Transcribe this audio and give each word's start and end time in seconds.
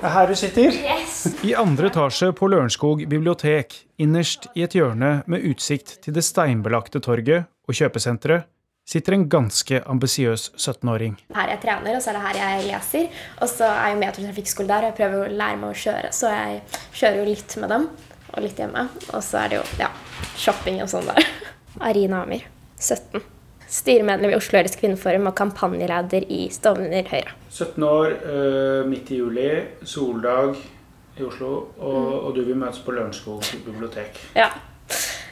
Det 0.00 0.08
er 0.08 0.14
her 0.14 0.30
du 0.30 0.36
sitter. 0.38 0.76
Yes. 0.80 1.16
I 1.44 1.50
andre 1.60 1.90
etasje 1.90 2.30
på 2.32 2.46
Lørenskog 2.48 3.02
bibliotek, 3.04 3.74
innerst 4.00 4.46
i 4.56 4.62
et 4.64 4.72
hjørne 4.72 5.10
med 5.28 5.42
utsikt 5.44 5.98
til 6.06 6.14
det 6.16 6.22
steinbelagte 6.24 7.02
torget 7.04 7.50
og 7.68 7.76
kjøpesenteret, 7.76 8.46
sitter 8.88 9.18
en 9.18 9.26
ganske 9.28 9.82
ambisiøs 9.84 10.46
17-åring. 10.56 11.18
Her 11.36 11.52
jeg 11.52 11.60
trener, 11.66 11.98
og 11.98 12.00
så 12.00 12.14
er 12.14 12.16
det 12.16 12.22
her 12.24 12.38
jeg 12.40 12.64
leser. 12.70 13.20
Og 13.44 13.52
så 13.52 13.68
er 13.68 13.92
jo 13.92 13.98
Metro 14.00 14.24
trafikkskole 14.24 14.72
der, 14.72 14.86
og 14.86 14.88
jeg 14.88 14.96
prøver 15.02 15.26
å 15.26 15.34
lære 15.42 15.60
meg 15.60 15.74
å 15.74 15.80
kjøre. 15.82 16.14
Så 16.16 16.32
jeg 16.32 16.62
kjører 17.02 17.20
jo 17.20 17.26
litt 17.28 17.58
med 17.60 17.74
dem, 17.74 17.84
og 18.32 18.46
litt 18.46 18.64
hjemme. 18.64 18.86
Og 19.10 19.20
så 19.26 19.42
er 19.42 19.52
det 19.52 19.60
jo 19.60 19.66
ja, 19.82 19.90
shopping 20.40 20.80
og 20.80 20.88
sånn 20.94 21.12
der. 21.12 21.28
Arina 21.90 22.24
Amir, 22.24 22.48
17. 22.80 23.20
Styremedlem 23.70 24.32
i 24.32 24.38
Oslo 24.38 24.58
Høyres 24.58 24.74
Kvinneforum 24.80 25.28
og 25.30 25.36
kampanjeleder 25.38 26.26
i 26.26 26.48
Stovner 26.50 27.06
Høyre. 27.06 27.36
17 27.50 27.84
år, 27.86 28.16
øh, 28.26 28.88
midt 28.90 29.12
i 29.14 29.20
juli, 29.20 29.50
soldag 29.86 30.56
i 31.18 31.22
Oslo, 31.22 31.52
og, 31.78 32.10
og 32.26 32.34
du 32.34 32.42
vil 32.42 32.58
møtes 32.58 32.82
på 32.82 32.96
Lørenskog 32.96 33.46
bibliotek. 33.66 34.18
Ja. 34.34 34.50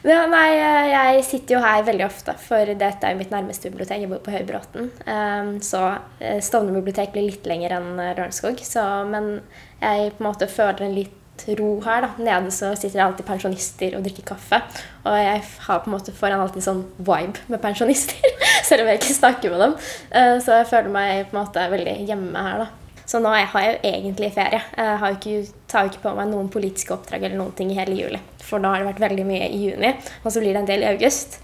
Ja, 0.06 0.20
nei, 0.30 0.46
jeg 0.92 1.22
sitter 1.26 1.56
jo 1.56 1.60
her 1.64 1.82
veldig 1.82 2.04
ofte, 2.06 2.34
for 2.38 2.70
dette 2.70 3.06
er 3.06 3.14
jo 3.14 3.18
mitt 3.18 3.32
nærmeste 3.34 3.72
bibliotek. 3.72 4.04
Jeg 4.04 4.10
bor 4.12 4.20
på 4.22 4.30
Høybråten. 4.30 4.92
Um, 5.02 5.56
så 5.64 5.80
eh, 6.22 6.38
Stovner 6.44 6.76
bibliotek 6.78 7.10
blir 7.16 7.26
litt 7.26 7.48
lenger 7.50 7.74
enn 7.80 7.98
eh, 7.98 8.14
Lørenskog. 8.14 8.62
Men 9.10 9.40
jeg 9.82 10.12
på 10.14 10.22
en 10.22 10.28
måte 10.28 10.50
føler 10.52 10.86
en 10.86 10.94
litt 10.94 11.17
ro 11.58 11.68
her. 11.84 12.06
da. 12.06 12.10
Nede 12.18 12.50
så 12.54 12.72
sitter 12.74 12.98
det 12.98 13.04
alltid 13.04 13.28
pensjonister 13.28 13.96
og 13.98 14.04
drikker 14.06 14.26
kaffe. 14.32 14.60
Og 15.04 15.16
jeg 15.18 15.44
har 15.66 15.80
på 15.84 15.90
en 15.90 15.96
måte 15.96 16.14
foran 16.16 16.42
alltid 16.44 16.64
sånn 16.64 16.82
vibe 16.98 17.46
med 17.48 17.62
pensjonister, 17.62 18.18
selv 18.68 18.84
om 18.84 18.90
jeg 18.90 19.00
ikke 19.02 19.16
snakker 19.20 19.54
med 19.54 19.64
dem. 19.64 19.78
Uh, 20.12 20.36
så 20.42 20.60
jeg 20.60 20.70
føler 20.72 20.92
meg 20.94 21.24
på 21.30 21.36
en 21.36 21.42
måte 21.42 21.70
veldig 21.72 21.96
hjemme 22.08 22.44
her, 22.48 22.66
da. 22.66 22.88
Så 23.08 23.22
nå 23.24 23.30
har 23.32 23.62
jeg 23.64 23.72
jo 23.72 23.88
egentlig 23.88 24.28
ferie. 24.34 24.60
Jeg 24.76 24.96
har 25.00 25.14
ikke, 25.14 25.38
tar 25.70 25.86
jo 25.86 25.94
ikke 25.94 26.02
på 26.02 26.10
meg 26.18 26.28
noen 26.28 26.50
politiske 26.52 26.92
oppdrag 26.92 27.22
eller 27.24 27.40
noen 27.40 27.54
ting 27.56 27.70
i 27.72 27.78
hele 27.78 27.96
juli. 27.96 28.20
For 28.44 28.60
da 28.60 28.74
har 28.74 28.82
det 28.82 28.90
vært 28.90 29.06
veldig 29.06 29.24
mye 29.30 29.48
i 29.48 29.62
juni, 29.62 29.94
og 30.20 30.28
så 30.28 30.42
blir 30.42 30.52
det 30.52 30.60
en 30.60 30.68
del 30.68 30.84
i 30.84 30.90
august. 30.90 31.38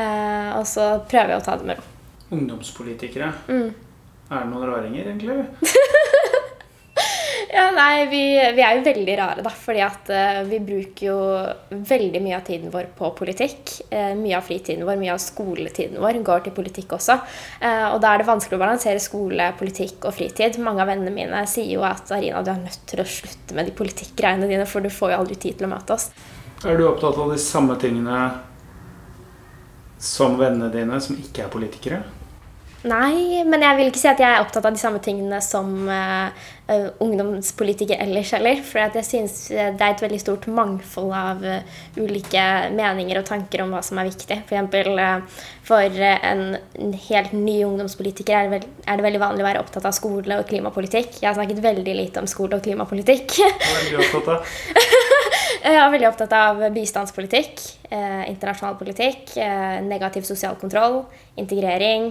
Eh, 0.00 0.50
og 0.56 0.64
så 0.70 0.86
prøver 1.10 1.34
jeg 1.34 1.42
å 1.42 1.44
ta 1.44 1.58
det 1.60 1.68
med 1.68 1.76
ro. 1.76 1.84
Ungdomspolitikere. 2.38 3.34
Mm. 3.52 3.68
Er 4.30 4.44
det 4.46 4.48
noen 4.48 4.68
raringer, 4.70 5.10
egentlig? 5.10 5.44
Ja, 7.52 7.70
nei, 7.74 8.06
vi, 8.06 8.20
vi, 8.54 8.62
er 8.62 8.76
jo 8.78 8.82
veldig 8.86 9.14
rare, 9.18 9.42
da. 9.42 9.50
Fordi 9.50 9.80
at 9.82 10.10
uh, 10.14 10.40
vi 10.46 10.60
bruker 10.62 11.06
jo 11.08 11.16
veldig 11.88 12.20
mye 12.22 12.36
av 12.36 12.44
tiden 12.46 12.70
vår 12.70 12.92
på 12.94 13.10
politikk. 13.18 13.72
Uh, 13.90 14.12
mye 14.18 14.36
av 14.38 14.46
fritiden 14.46 14.86
vår, 14.86 15.00
mye 15.00 15.16
av 15.16 15.22
skoletiden 15.22 15.98
vår 16.02 16.20
går 16.26 16.44
til 16.44 16.54
politikk 16.54 16.94
også. 17.00 17.16
Uh, 17.62 17.88
og 17.88 17.98
da 18.04 18.12
er 18.12 18.22
det 18.22 18.28
vanskelig 18.28 18.58
å 18.58 18.62
balansere 18.62 19.02
skole, 19.02 19.48
politikk 19.58 20.06
og 20.06 20.14
fritid. 20.14 20.60
Mange 20.62 20.84
av 20.84 20.92
vennene 20.92 21.14
mine 21.14 21.42
sier 21.50 21.72
jo 21.74 21.82
at 21.86 22.12
Arina, 22.14 22.44
du 22.46 22.52
er 22.54 22.62
nødt 22.62 22.86
til 22.92 23.02
å 23.02 23.08
slutte 23.18 23.58
med 23.58 23.66
de 23.66 23.74
politikkgreiene 23.82 24.50
dine, 24.50 24.68
for 24.70 24.86
du 24.86 24.92
får 24.94 25.16
jo 25.16 25.20
aldri 25.24 25.40
tid 25.48 25.58
til 25.58 25.66
å 25.66 25.72
møte 25.74 25.98
oss. 25.98 26.10
Er 26.62 26.78
du 26.78 26.86
opptatt 26.86 27.18
av 27.18 27.34
de 27.34 27.40
samme 27.40 27.74
tingene 27.82 28.22
som 29.98 30.38
vennene 30.38 30.70
dine, 30.70 31.02
som 31.02 31.18
ikke 31.18 31.48
er 31.48 31.52
politikere? 31.52 32.02
Nei, 32.88 33.42
men 33.44 33.60
jeg 33.60 33.76
vil 33.76 33.90
ikke 33.90 34.00
si 34.00 34.08
at 34.08 34.20
jeg 34.22 34.32
er 34.32 34.40
opptatt 34.40 34.64
av 34.64 34.72
de 34.72 34.80
samme 34.80 35.02
tingene 35.04 35.36
som 35.44 35.68
uh, 35.84 36.30
uh, 36.70 36.86
ungdomspolitikere 37.04 38.00
ellers 38.06 38.30
heller. 38.32 38.62
For 38.64 38.80
jeg 38.80 39.04
syns 39.04 39.34
det 39.52 39.74
er 39.76 39.90
et 39.90 40.00
veldig 40.00 40.20
stort 40.22 40.46
mangfold 40.48 41.12
av 41.12 41.44
uh, 41.44 41.82
ulike 42.00 42.44
meninger 42.72 43.20
og 43.20 43.26
tanker 43.28 43.66
om 43.66 43.74
hva 43.76 43.82
som 43.84 44.00
er 44.00 44.08
viktig. 44.08 44.38
For 44.48 44.56
eksempel 44.56 44.96
for 45.68 46.00
en 46.06 46.94
helt 47.10 47.34
ny 47.36 47.58
ungdomspolitiker 47.66 48.38
er 48.38 48.48
det, 48.48 48.54
veld, 48.54 48.80
er 48.86 48.96
det, 48.96 49.06
veldig 49.10 49.20
vanlig 49.26 49.44
å 49.44 49.48
være 49.50 49.66
opptatt 49.66 49.90
av 49.90 49.94
skole 49.98 50.40
og 50.40 50.48
klimapolitikk. 50.48 51.20
Jeg 51.20 51.28
har 51.28 51.36
snakket 51.36 51.60
veldig 51.66 51.98
lite 52.00 52.24
om 52.24 52.30
skole 52.32 52.56
og 52.56 52.64
klimapolitikk. 52.64 53.36
Du 53.90 54.00
opptatt 54.00 54.32
av? 54.38 54.56
Jeg 55.60 55.76
er 55.76 55.92
veldig 55.92 56.08
opptatt 56.08 56.32
av 56.32 56.62
bistandspolitikk, 56.72 57.60
internasjonal 57.92 58.78
politikk, 58.80 59.34
negativ 59.84 60.24
sosial 60.24 60.56
kontroll, 60.56 61.02
integrering 61.38 62.08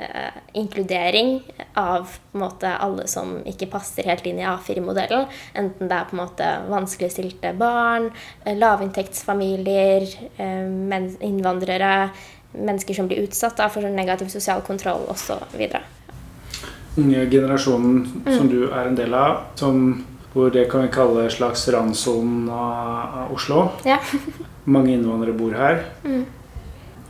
Eh, 0.00 0.32
inkludering 0.52 1.42
av 1.74 2.02
på 2.32 2.38
en 2.38 2.40
måte, 2.40 2.76
alle 2.76 3.04
som 3.08 3.34
ikke 3.44 3.66
passer 3.68 4.06
helt 4.08 4.24
inn 4.26 4.38
i 4.40 4.46
A4-modellen. 4.48 5.26
Enten 5.52 5.90
det 5.90 5.96
er 5.96 6.06
på 6.08 6.16
en 6.16 6.22
måte 6.22 6.46
vanskeligstilte 6.70 7.52
barn, 7.58 8.08
eh, 8.44 8.56
lavinntektsfamilier, 8.56 10.08
eh, 10.36 11.04
innvandrere, 11.20 12.10
mennesker 12.52 12.94
som 12.94 13.08
blir 13.08 13.26
utsatt 13.26 13.56
da, 13.56 13.68
for 13.68 13.82
sånn 13.82 13.94
negativ 13.94 14.32
sosial 14.32 14.62
kontroll 14.62 15.04
osv. 15.12 15.68
Unge 16.96 17.30
generasjonen 17.30 18.24
mm. 18.24 18.38
som 18.38 18.48
du 18.48 18.70
er 18.70 18.86
en 18.86 18.96
del 18.96 19.14
av, 19.14 19.52
som, 19.54 20.04
hvor 20.32 20.50
det 20.50 20.70
kan 20.70 20.86
vi 20.86 20.94
kalle 20.94 21.30
slags 21.30 21.68
randsonen 21.68 22.48
av, 22.48 23.24
av, 23.24 23.32
Oslo. 23.36 23.68
Ja. 23.84 24.00
Mange 24.64 24.96
innvandrere 24.96 25.36
bor 25.36 25.52
her. 25.52 25.84
Mm. 26.04 26.24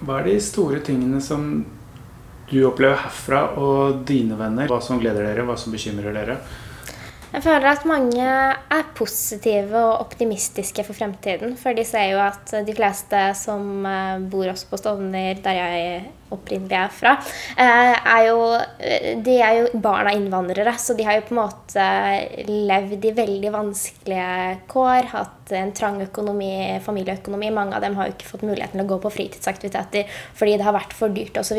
Hva 0.01 0.19
er 0.19 0.33
de 0.33 0.41
store 0.43 0.81
tingene 0.83 1.21
som 1.22 1.62
du 2.50 2.59
opplever 2.66 2.99
herfra 3.05 3.44
og 3.61 4.03
dine 4.09 4.38
venner? 4.38 4.71
Hva 4.71 4.81
som 4.84 5.00
gleder 5.00 5.27
dere, 5.28 5.47
hva 5.47 5.56
som 5.59 5.75
bekymrer 5.75 6.16
dere? 6.16 6.41
Jeg 7.31 7.44
føler 7.44 7.69
at 7.71 7.84
mange 7.87 8.25
er 8.27 8.88
positive 8.99 9.78
og 9.78 10.00
optimistiske 10.03 10.83
for 10.83 10.99
fremtiden. 10.99 11.55
For 11.59 11.77
de 11.78 11.84
ser 11.87 12.09
jo 12.10 12.22
at 12.25 12.50
de 12.66 12.75
fleste 12.75 13.21
som 13.39 13.87
eh, 13.87 14.25
bor 14.33 14.50
også 14.50 14.66
på 14.71 14.81
Stovner, 14.81 15.39
der 15.44 15.60
jeg 15.60 16.00
opprinnelig 16.34 16.78
er 16.78 16.94
fra, 16.94 17.16
eh, 17.56 17.94
er 18.14 18.26
jo, 18.28 18.38
de 19.24 19.36
er 19.41 19.58
jo 19.60 19.80
barn 19.82 20.10
av 20.10 20.16
innvandrere. 20.16 20.76
Så 20.78 20.96
de 20.96 21.06
har 21.06 21.18
jo 21.18 21.26
på 21.28 21.36
en 21.36 21.42
måte 21.42 21.86
levd 22.48 23.04
i 23.04 23.16
veldig 23.16 23.52
vanskelige 23.54 24.60
kår, 24.70 25.10
hatt 25.14 25.41
en 25.56 25.72
trang 25.74 25.98
økonomi, 26.02 26.78
familieøkonomi. 26.84 27.50
Mange 27.54 27.76
av 27.76 27.84
dem 27.84 27.96
har 27.98 28.08
jo 28.08 28.14
ikke 28.14 28.28
fått 28.28 28.44
muligheten 28.46 28.78
til 28.78 28.84
å 28.84 28.91
gå 28.92 28.98
på 29.02 29.12
fritidsaktiviteter 29.14 30.10
fordi 30.38 30.56
det 30.58 30.66
har 30.66 30.76
vært 30.76 30.94
for 30.96 31.12
dyrt 31.14 31.38
osv. 31.41 31.58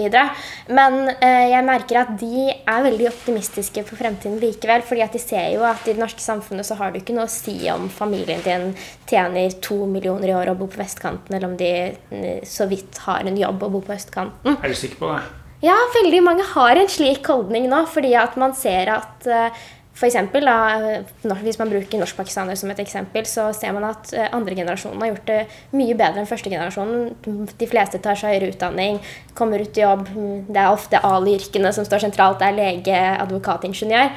Men 0.72 1.00
eh, 1.18 1.52
jeg 1.52 1.68
merker 1.68 2.02
at 2.04 2.14
de 2.22 2.48
er 2.52 2.86
veldig 2.88 3.10
optimistiske 3.12 3.86
for 3.88 4.00
fremtiden 4.00 4.40
likevel. 4.42 4.86
fordi 4.88 5.06
at 5.06 5.16
de 5.16 5.22
ser 5.24 5.52
jo 5.56 5.66
at 5.68 5.88
i 5.88 5.94
det 5.94 6.02
norske 6.02 6.24
samfunnet 6.24 6.68
så 6.68 6.78
har 6.80 6.92
du 6.92 7.02
ikke 7.02 7.16
noe 7.18 7.28
å 7.28 7.32
si 7.32 7.58
om 7.74 7.90
familien 7.92 8.42
din 8.46 8.72
tjener 9.10 9.58
to 9.64 9.84
millioner 9.90 10.32
i 10.32 10.36
året 10.36 10.54
og 10.54 10.64
bor 10.64 10.72
på 10.72 10.82
vestkanten, 10.82 11.36
eller 11.36 11.50
om 11.50 11.58
de 11.60 11.72
eh, 11.92 12.44
så 12.48 12.68
vidt 12.72 13.02
har 13.06 13.28
en 13.28 13.38
jobb 13.38 13.68
og 13.68 13.78
bor 13.78 13.88
på 13.90 13.96
østkanten. 13.98 14.58
Er 14.62 14.72
du 14.72 14.78
sikker 14.78 15.02
på 15.02 15.12
det? 15.12 15.22
Ja, 15.62 15.76
veldig 15.94 16.24
mange 16.26 16.46
har 16.56 16.78
en 16.78 16.90
slik 16.90 17.28
holdning 17.30 17.68
nå. 17.70 17.84
Fordi 17.90 18.16
at 18.18 18.38
man 18.42 18.56
ser 18.58 18.90
at 18.94 19.30
uh, 19.30 19.62
for 20.02 20.08
eksempel, 20.08 20.48
da, 20.48 21.36
Hvis 21.44 21.60
man 21.60 21.70
bruker 21.70 22.00
norskpakistanere 22.00 22.58
som 22.58 22.72
et 22.72 22.80
eksempel, 22.80 23.26
så 23.30 23.52
ser 23.54 23.74
man 23.76 23.84
at 23.86 24.10
andregenerasjonen 24.10 24.40
andre 24.40 24.56
generasjonen 24.56 25.02
har 25.02 25.10
gjort 25.12 25.28
det 25.28 25.78
mye 25.78 25.98
bedre 26.00 26.22
enn 26.24 26.30
første 26.30 26.50
generasjonen. 26.50 27.52
De 27.60 27.68
fleste 27.70 28.00
tar 28.02 28.18
seg 28.18 28.34
høyere 28.34 28.50
utdanning, 28.54 29.02
kommer 29.38 29.62
ut 29.62 29.78
i 29.78 29.84
jobb. 29.84 30.08
Det 30.48 30.58
er 30.58 30.72
ofte 30.72 31.02
Ali-yrkene 31.06 31.74
som 31.76 31.86
står 31.86 32.06
sentralt. 32.08 32.40
Det 32.40 32.48
er 32.48 32.58
lege, 32.58 33.02
advokat, 33.22 33.68
ingeniør. 33.68 34.16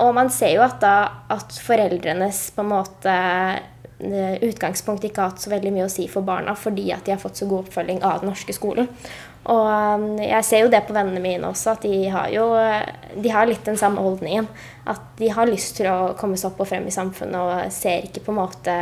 Og 0.00 0.14
man 0.16 0.32
ser 0.32 0.56
jo 0.56 0.64
at, 0.64 0.80
da, 0.82 0.96
at 1.30 1.60
foreldrenes 1.68 2.48
på 2.56 2.64
en 2.64 2.72
måte 2.72 3.18
utgangspunkt 4.42 5.04
ikke 5.06 5.22
har 5.22 5.30
hatt 5.30 5.44
så 5.44 5.52
veldig 5.52 5.70
mye 5.76 5.86
å 5.86 5.92
si 5.92 6.08
for 6.10 6.26
barna 6.26 6.56
fordi 6.58 6.88
at 6.90 7.04
de 7.06 7.14
har 7.14 7.20
fått 7.22 7.38
så 7.38 7.46
god 7.46 7.68
oppfølging 7.68 8.00
av 8.02 8.24
den 8.24 8.32
norske 8.32 8.56
skolen. 8.56 8.88
Og 9.50 9.66
um, 9.66 10.04
jeg 10.22 10.46
ser 10.46 10.64
jo 10.64 10.70
det 10.70 10.84
på 10.86 10.94
vennene 10.94 11.22
mine 11.22 11.48
også, 11.48 11.74
at 11.74 11.86
de 11.86 12.04
har 12.12 12.28
jo 12.30 12.46
de 13.14 13.30
har 13.32 13.46
litt 13.46 13.64
den 13.66 13.78
samme 13.78 14.02
holdningen. 14.02 14.46
At 14.88 15.02
de 15.18 15.28
har 15.30 15.50
lyst 15.50 15.76
til 15.78 15.88
å 15.90 16.12
komme 16.18 16.38
seg 16.38 16.50
opp 16.50 16.62
og 16.64 16.68
frem 16.70 16.86
i 16.88 16.94
samfunnet 16.94 17.38
og 17.38 17.74
ser 17.74 18.06
ikke 18.08 18.24
på 18.24 18.32
en 18.32 18.40
måte 18.40 18.76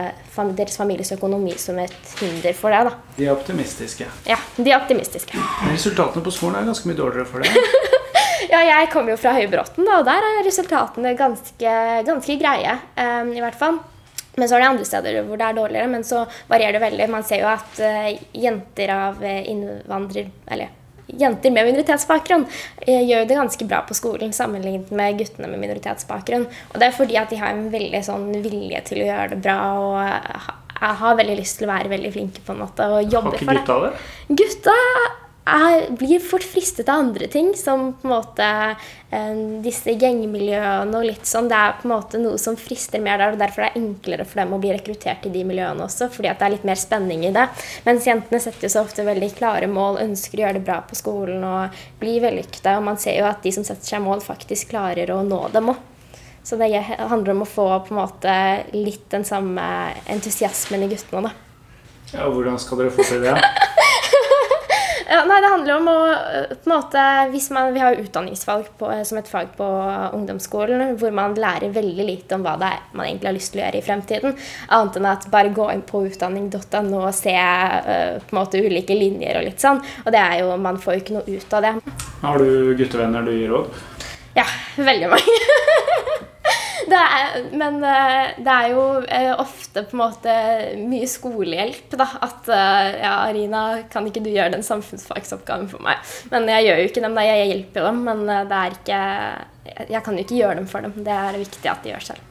deres 0.56 0.78
families 0.80 1.12
økonomi 1.16 1.56
som 1.60 1.78
et 1.82 2.14
hinder 2.20 2.56
for 2.56 2.72
det. 2.72 2.82
da. 2.88 2.94
De 3.16 3.26
er 3.26 3.34
optimistiske. 3.34 4.08
Ja, 4.28 4.38
de 4.56 4.68
er 4.68 4.78
optimistiske. 4.78 5.40
Resultatene 5.68 6.24
på 6.24 6.34
skolen 6.34 6.60
er 6.60 6.70
ganske 6.70 6.88
mye 6.88 7.00
dårligere 7.00 7.28
for 7.28 7.44
deg. 7.44 8.00
ja, 8.54 8.62
jeg 8.70 8.90
kommer 8.94 9.14
jo 9.14 9.20
fra 9.20 9.34
Høybråten, 9.36 9.88
og 9.96 10.08
der 10.08 10.28
er 10.30 10.42
resultatene 10.46 11.14
ganske, 11.18 11.76
ganske 12.08 12.40
greie. 12.40 12.76
Um, 12.96 13.34
I 13.36 13.44
hvert 13.44 13.60
fall. 13.60 13.80
Men 14.36 14.48
så 14.48 14.56
er 14.56 14.62
det 14.62 14.68
andre 14.72 14.88
steder 14.88 15.22
hvor 15.26 15.40
det 15.40 15.46
er 15.46 15.56
dårligere, 15.56 15.92
men 15.92 16.04
så 16.06 16.24
varierer 16.50 16.78
det 16.78 16.84
veldig. 16.84 17.08
Man 17.12 17.24
ser 17.26 17.42
jo 17.42 17.48
at 17.50 17.80
uh, 17.82 18.10
jenter 18.36 18.92
av 18.94 19.24
uh, 19.24 19.40
innvandrer... 19.50 20.30
Eller 20.50 20.76
jenter 21.10 21.50
med 21.50 21.66
minoritetsbakgrunn 21.66 22.44
uh, 22.46 23.02
gjør 23.02 23.26
det 23.26 23.38
ganske 23.40 23.66
bra 23.66 23.82
på 23.88 23.96
skolen 23.98 24.34
sammenlignet 24.36 24.92
med 24.94 25.18
guttene 25.18 25.50
med 25.50 25.64
minoritetsbakgrunn. 25.64 26.46
Og 26.70 26.78
det 26.78 26.88
er 26.88 26.96
fordi 26.96 27.18
at 27.18 27.32
de 27.34 27.40
har 27.42 27.56
en 27.56 27.70
veldig 27.72 28.02
sånn 28.06 28.28
vilje 28.38 28.84
til 28.90 29.02
å 29.02 29.08
gjøre 29.10 29.32
det 29.34 29.40
bra 29.42 29.58
og 29.80 29.98
har 30.80 31.18
veldig 31.18 31.34
lyst 31.36 31.58
til 31.58 31.68
å 31.68 31.74
være 31.74 31.90
veldig 31.92 32.12
flinke 32.14 32.44
på 32.44 32.54
en 32.54 32.62
måte 32.62 32.86
og 32.88 33.02
jobbe 33.12 33.34
for 33.34 33.50
det. 33.50 33.50
Har 33.50 33.58
ikke 33.60 33.66
gutta 33.66 33.90
det? 33.90 34.38
Gutta 34.40 35.19
jeg 35.50 35.96
blir 35.98 36.22
fort 36.22 36.44
fristet 36.46 36.88
av 36.88 37.02
andre 37.04 37.26
ting, 37.30 37.52
som 37.56 37.90
på 37.98 38.06
en 38.08 38.12
måte 38.12 38.46
eh, 38.46 39.40
disse 39.64 39.94
gjengmiljøene 39.94 40.98
og 40.98 41.06
litt 41.06 41.28
sånn. 41.28 41.48
Det 41.50 41.58
er 41.58 41.76
på 41.80 41.88
en 41.88 41.94
måte 41.94 42.20
noe 42.22 42.38
som 42.40 42.58
frister 42.60 43.02
mer 43.02 43.20
der, 43.20 43.34
og 43.34 43.40
derfor 43.40 43.66
er 43.66 43.74
det 43.74 43.82
enklere 43.82 44.26
for 44.28 44.42
dem 44.42 44.54
å 44.56 44.60
bli 44.62 44.72
rekruttert 44.74 45.22
til 45.24 45.34
de 45.34 45.44
miljøene 45.48 45.86
også, 45.86 46.10
fordi 46.14 46.30
at 46.32 46.40
det 46.40 46.48
er 46.48 46.54
litt 46.56 46.66
mer 46.70 46.80
spenning 46.80 47.26
i 47.28 47.34
det. 47.36 47.46
Mens 47.88 48.08
jentene 48.08 48.42
setter 48.42 48.68
jo 48.68 48.72
så 48.74 48.84
ofte 48.86 49.06
veldig 49.06 49.30
klare 49.38 49.70
mål, 49.70 50.00
ønsker 50.06 50.40
å 50.40 50.44
gjøre 50.46 50.58
det 50.60 50.66
bra 50.68 50.80
på 50.86 50.98
skolen 50.98 51.46
og 51.46 51.82
bli 52.02 52.18
vellykkede, 52.22 52.76
og 52.78 52.88
man 52.90 53.00
ser 53.02 53.20
jo 53.20 53.28
at 53.30 53.42
de 53.44 53.54
som 53.54 53.66
setter 53.66 53.94
seg 53.94 54.04
mål, 54.04 54.24
faktisk 54.24 54.74
klarer 54.74 55.14
å 55.14 55.22
nå 55.26 55.46
dem 55.54 55.74
òg. 55.74 55.86
Så 56.42 56.56
det 56.56 56.72
handler 56.72 57.34
om 57.34 57.44
å 57.44 57.48
få 57.48 57.66
på 57.84 57.92
en 57.92 58.00
måte 58.00 58.34
litt 58.72 59.10
den 59.12 59.26
samme 59.28 59.62
entusiasmen 60.10 60.86
i 60.86 60.88
guttene. 60.90 61.28
da. 61.28 61.34
Ja, 62.14 62.30
Hvordan 62.32 62.58
skal 62.58 62.80
dere 62.80 62.94
få 62.94 63.04
til 63.06 63.22
det? 63.22 63.36
Ja, 65.10 65.24
nei, 65.26 65.40
det 65.42 65.48
handler 65.50 65.74
om 65.74 65.88
å 65.90 65.94
eh, 66.14 66.52
på 66.54 66.68
en 66.68 66.72
måte, 66.76 67.04
hvis 67.32 67.48
man, 67.50 67.72
Vi 67.74 67.80
har 67.82 67.96
jo 67.96 68.04
utdanningsfag 68.04 68.68
på, 68.78 68.90
eh, 68.94 69.02
som 69.08 69.18
et 69.18 69.28
fag 69.28 69.48
på 69.56 69.66
ungdomsskolen 70.14 70.94
hvor 71.00 71.10
man 71.14 71.34
lærer 71.34 71.74
veldig 71.74 72.06
lite 72.06 72.38
om 72.38 72.44
hva 72.46 72.54
det 72.60 72.68
er 72.76 72.84
man 72.94 73.08
egentlig 73.08 73.30
har 73.30 73.34
lyst 73.34 73.52
til 73.52 73.60
å 73.60 73.64
gjøre 73.64 73.80
i 73.80 73.86
fremtiden. 73.88 74.38
Annet 74.76 75.00
enn 75.00 75.10
at 75.10 75.26
bare 75.32 75.50
gå 75.56 75.66
inn 75.74 75.82
på 75.88 76.04
utdanning.no 76.06 77.02
og 77.02 77.10
se 77.16 77.34
uh, 77.34 78.22
på 78.22 78.34
en 78.34 78.38
måte 78.38 78.62
ulike 78.62 78.94
linjer 78.94 79.40
og 79.40 79.48
litt 79.48 79.62
sånn. 79.62 79.82
Og 80.04 80.14
det 80.14 80.22
er 80.22 80.44
jo, 80.44 80.54
man 80.62 80.78
får 80.78 80.96
jo 80.96 81.02
ikke 81.02 81.18
noe 81.18 81.38
ut 81.38 81.58
av 81.58 81.66
det. 81.66 81.74
Har 82.22 82.42
du 82.44 82.74
guttevenner 82.78 83.26
du 83.26 83.34
gir 83.34 83.54
råd? 83.54 83.80
Ja, 84.38 84.46
veldig 84.78 85.10
mange. 85.10 85.38
det 86.90 87.00
er, 87.00 87.36
men 87.56 87.78
uh, 87.82 88.30
det 88.40 88.54
er 88.54 88.72
jo 88.72 88.84
uh, 89.00 89.34
ofte 89.42 89.84
på 89.88 89.96
en 89.96 90.02
måte 90.02 90.34
mye 90.80 91.08
skolehjelp, 91.10 91.94
da. 91.98 92.08
At 92.26 92.50
uh, 92.50 92.88
ja, 93.00 93.14
Arina, 93.28 93.64
kan 93.92 94.08
ikke 94.08 94.24
du 94.24 94.32
gjøre 94.32 94.54
den 94.56 94.66
samfunnsfagsoppgaven 94.66 95.70
for 95.72 95.84
meg? 95.86 96.02
Men 96.32 96.50
jeg 96.52 96.68
gjør 96.68 96.82
jo 96.82 96.90
ikke 96.90 97.04
dem, 97.06 97.16
da. 97.18 97.28
Jeg 97.28 97.52
hjelper 97.52 97.82
jo 97.82 97.90
dem, 97.90 98.02
men 98.10 98.26
det 98.50 98.62
er 98.64 98.76
ikke 98.80 99.00
jeg 99.90 100.02
kan 100.02 100.16
jo 100.16 100.24
ikke 100.24 100.40
gjøre 100.40 100.58
dem 100.58 100.66
for 100.68 100.84
dem. 100.84 100.98
Det 101.06 101.14
er 101.14 101.38
viktig 101.40 101.70
at 101.70 101.84
de 101.84 101.94
gjør 101.94 102.10
selv. 102.10 102.29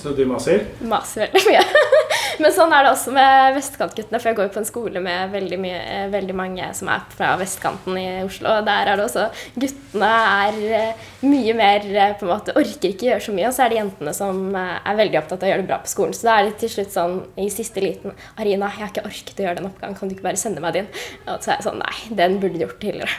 Så 0.00 0.14
du 0.16 0.22
maser? 0.24 0.64
Maser 0.88 1.26
veldig 1.26 1.42
mye. 1.50 1.88
Men 2.40 2.52
sånn 2.56 2.72
er 2.72 2.86
det 2.86 2.92
også 2.94 3.12
med 3.12 3.56
vestkantguttene, 3.58 4.16
for 4.20 4.30
jeg 4.30 4.36
går 4.38 4.46
jo 4.46 4.52
på 4.54 4.60
en 4.62 4.68
skole 4.68 5.02
med 5.04 5.32
veldig, 5.34 5.58
mye, 5.60 5.80
veldig, 6.12 6.36
mange 6.36 6.68
som 6.76 6.88
er 6.92 7.02
fra 7.12 7.34
vestkanten 7.40 7.98
i 8.00 8.06
Oslo. 8.24 8.54
Og 8.54 8.68
der 8.68 8.88
er 8.88 8.96
det 8.96 9.04
også 9.04 9.26
Guttene 9.60 10.08
er 10.46 10.60
eh, 10.78 11.04
mye 11.26 11.56
mer 11.58 11.84
eh, 11.84 12.14
på 12.16 12.24
en 12.24 12.32
måte 12.32 12.54
Orker 12.56 12.94
ikke 12.94 13.10
gjøre 13.10 13.26
så 13.26 13.34
mye. 13.36 13.50
Og 13.50 13.56
så 13.56 13.66
er 13.66 13.74
det 13.74 13.80
jentene 13.82 14.16
som 14.16 14.40
eh, 14.56 14.72
er 14.78 15.00
veldig 15.02 15.20
opptatt 15.20 15.44
av 15.44 15.50
å 15.50 15.52
gjøre 15.52 15.64
det 15.66 15.70
bra 15.74 15.80
på 15.84 15.92
skolen. 15.92 16.16
Så 16.16 16.30
da 16.30 16.38
er 16.38 16.48
det 16.48 16.56
til 16.62 16.72
slutt 16.78 16.96
sånn 16.96 17.18
i 17.44 17.50
siste 17.52 17.84
liten 17.84 18.16
Arina, 18.40 18.72
jeg 18.72 18.86
har 18.86 18.94
ikke 18.94 19.06
orket 19.10 19.36
å 19.42 19.48
gjøre 19.48 19.60
den 19.60 19.68
oppgaven, 19.68 20.00
kan 20.00 20.08
du 20.08 20.16
ikke 20.16 20.28
bare 20.30 20.40
sende 20.40 20.64
meg 20.64 20.78
din? 20.78 20.92
Og 21.26 21.36
så 21.36 21.52
er 21.52 21.58
jeg 21.58 21.68
sånn 21.68 21.80
Nei, 21.80 21.96
den 22.16 22.40
burde 22.40 22.56
du 22.56 22.64
gjort 22.64 22.80
tidligere. 22.80 23.12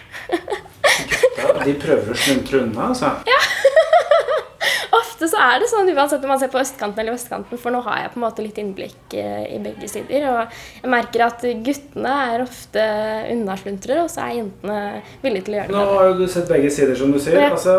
ja, 1.38 1.54
de 1.62 1.78
prøver 1.82 2.14
å 2.14 2.22
sluntre 2.26 2.66
unna, 2.66 2.90
altså? 2.90 3.20
Ja 3.30 3.42
ofte 5.22 5.30
så 5.36 5.42
er 5.42 5.62
det 5.62 5.70
sånn 5.70 5.90
uansett 5.94 6.24
om 6.26 6.32
man 6.32 6.40
ser 6.42 6.52
på 6.52 6.62
østkanten 6.62 7.02
eller 7.04 7.16
vestkanten, 7.16 7.60
for 7.62 7.74
nå 7.74 7.82
har 7.86 8.02
jeg 8.02 8.12
på 8.14 8.20
en 8.20 8.26
måte 8.26 8.46
litt 8.46 8.58
innblikk 8.62 9.16
eh, 9.18 9.46
i 9.56 9.60
begge 9.62 9.90
sider. 9.92 10.26
Og 10.32 10.56
jeg 10.82 10.92
merker 10.92 11.26
at 11.28 11.46
guttene 11.66 12.16
er 12.34 12.46
ofte 12.46 12.86
unnasluntrere, 13.36 14.06
og 14.06 14.12
så 14.12 14.26
er 14.26 14.40
jentene 14.42 14.80
villige 15.22 15.48
til 15.48 15.56
å 15.56 15.60
gjøre 15.60 15.72
det. 15.72 15.78
Nå 15.78 15.86
har 16.00 16.10
jo 16.10 16.20
du 16.22 16.28
sett 16.28 16.50
begge 16.50 16.74
sider, 16.74 16.98
som 16.98 17.14
du 17.14 17.20
sier. 17.22 17.38
Ja. 17.38 17.54
Altså, 17.54 17.78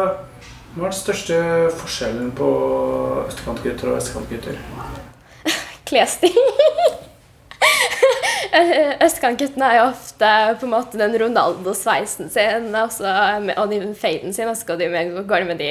hva 0.76 0.86
er 0.86 0.94
den 0.94 0.98
største 1.02 1.38
forskjellen 1.82 2.32
på 2.38 2.50
østkantgutter 3.26 3.90
og 3.92 3.98
vestkantgutter? 3.98 4.60
Klesstil. 5.90 7.00
Østkantguttene 9.06 9.68
er 9.68 9.78
jo 9.78 9.84
ofte 9.88 10.30
på 10.60 10.66
en 10.66 10.72
måte 10.74 10.98
den 11.00 11.14
Ronaldo-sveisen 11.20 12.28
sin 12.32 12.68
også, 12.76 13.08
og 13.56 13.70
de 13.72 13.80
faden 13.98 14.34
sin, 14.36 14.50
og 14.50 14.58
så 14.58 14.68
går 14.68 14.80
de 14.82 14.88
med, 14.92 15.12
går 15.28 15.44
de 15.44 15.48
med 15.48 15.62
de 15.62 15.70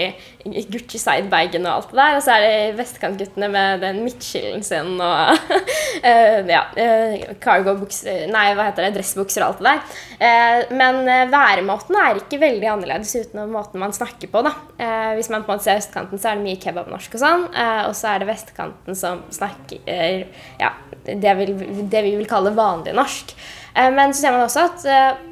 Gucci 0.72 0.98
side-bagene 1.02 1.70
og 1.70 1.76
alt 1.76 1.92
det 1.92 2.00
der. 2.00 2.18
Og 2.18 2.24
så 2.26 2.36
er 2.36 2.46
det 2.46 2.80
vestkantguttene 2.80 3.52
med 3.54 3.86
den 3.86 4.02
midtskillen 4.06 4.66
sin 4.66 4.96
og 4.98 5.36
uh, 5.38 6.50
ja, 6.56 6.64
uh, 6.74 7.28
cargo-bukser 7.44 8.26
Nei, 8.32 8.48
hva 8.58 8.70
heter 8.70 8.88
det? 8.88 8.96
Dressbukser 8.98 9.46
og 9.46 9.52
alt 9.52 9.62
det 9.62 9.70
der. 9.70 10.02
Uh, 10.22 10.74
men 10.82 11.04
væremåten 11.32 12.00
er 12.02 12.22
ikke 12.22 12.42
veldig 12.42 12.72
annerledes 12.74 13.14
utenom 13.14 13.54
måten 13.54 13.82
man 13.82 13.94
snakker 13.94 14.32
på, 14.32 14.42
da. 14.46 14.56
hvis 15.18 15.30
man 15.30 15.44
på 15.46 15.52
en 15.52 15.60
måte 15.60 15.68
ser 15.68 15.82
østkanten, 15.82 16.20
så 16.22 16.32
er 16.32 16.40
det 16.40 16.46
mye 16.46 16.60
kebabnorsk 16.62 17.18
og 17.18 17.22
sånn. 17.22 17.46
og 17.88 17.94
så 17.98 18.14
er 18.14 18.22
det 18.22 18.30
vestkanten 18.32 18.98
som 18.98 19.22
snakker 19.34 19.84
ja, 20.62 20.72
det, 21.06 21.34
vil, 21.40 21.56
det 21.90 22.06
vi 22.06 22.16
vil 22.20 22.30
kalle 22.30 22.54
vanlig 22.56 22.96
norsk. 22.98 23.34
Eh, 23.74 23.90
men 23.94 24.14
så 24.14 24.26
ser 24.26 24.36
man 24.36 24.46
også 24.46 24.68
at 24.68 24.86
eh, 24.92 25.28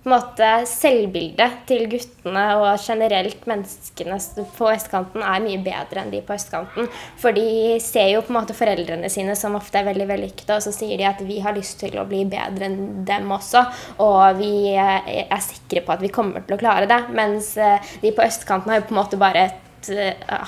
på 0.00 0.08
en 0.08 0.14
måte 0.14 0.48
selvbildet 0.68 1.58
til 1.68 1.82
guttene 1.92 2.44
og 2.56 2.80
generelt 2.80 3.44
menneskene 3.48 4.16
på 4.56 4.70
østkanten 4.72 5.24
er 5.24 5.42
mye 5.44 5.60
bedre 5.64 6.00
enn 6.00 6.12
de 6.12 6.22
på 6.24 6.36
østkanten. 6.36 6.88
For 7.20 7.36
de 7.36 7.76
ser 7.84 8.08
jo 8.14 8.22
på 8.24 8.32
en 8.32 8.38
måte 8.38 8.56
foreldrene 8.56 9.10
sine 9.12 9.36
som 9.36 9.58
ofte 9.58 9.80
er 9.80 9.88
veldig 9.90 10.08
vellykkede, 10.08 10.56
og 10.56 10.64
så 10.64 10.72
sier 10.72 10.96
de 11.00 11.08
at 11.08 11.20
vi 11.28 11.40
har 11.44 11.56
lyst 11.56 11.82
til 11.84 11.98
å 12.00 12.06
bli 12.08 12.22
bedre 12.32 12.70
enn 12.70 13.04
dem 13.08 13.28
også, 13.36 13.66
og 14.00 14.40
vi 14.40 14.72
eh, 14.72 15.26
er 15.26 15.44
sikre 15.44 15.84
på 15.84 15.96
at 15.96 16.04
vi 16.04 16.12
kommer 16.12 16.46
til 16.46 16.56
å 16.56 16.62
klare 16.62 16.88
det. 16.88 17.02
Mens 17.16 17.52
de 17.56 18.14
på 18.16 18.24
østkanten 18.24 18.72
har 18.72 18.80
jo 18.80 18.88
på 18.88 18.96
en 18.96 19.02
måte 19.02 19.20
bare 19.20 19.50
et, 19.50 19.92